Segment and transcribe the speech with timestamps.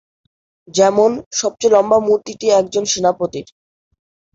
[0.67, 3.47] যেমন, সবচেয়ে লম্বা মূর্তিটি একজন সেনাপতির।